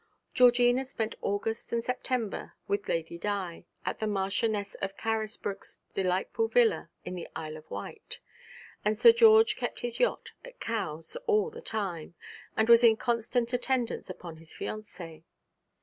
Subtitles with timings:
[0.33, 6.89] Georgina spent August and September with Lady Di, at the Marchioness of Carisbroke's delightful villa
[7.05, 8.19] in the Isle of Wight,
[8.83, 12.15] and Sir George kept his yacht at Cowes all the time,
[12.57, 15.21] and was in constant attendance upon his fiancée.